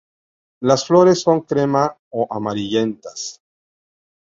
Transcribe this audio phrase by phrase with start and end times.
[0.63, 3.39] Las flores son crema o amarillentas.